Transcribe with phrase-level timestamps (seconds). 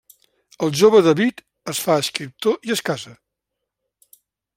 [0.67, 1.43] El jove David
[1.73, 3.13] es fa escriptor i es casa.